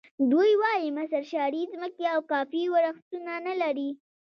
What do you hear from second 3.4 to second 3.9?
نه لري.